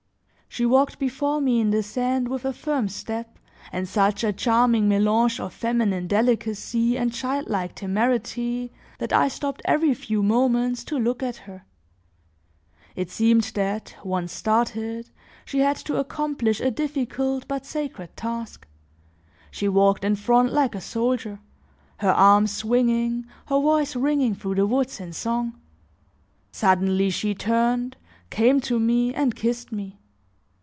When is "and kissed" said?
29.13-29.71